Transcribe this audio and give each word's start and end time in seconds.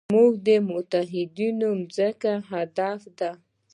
زموږ 0.09 0.33
د 0.47 0.49
متحدینو 0.69 1.69
ځمکې 1.95 2.33
هدف 2.49 3.01
دی. 3.17 3.31